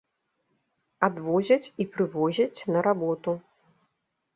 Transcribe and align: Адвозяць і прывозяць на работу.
Адвозяць 1.09 1.71
і 1.85 1.89
прывозяць 1.93 2.65
на 2.75 2.79
работу. 2.93 3.41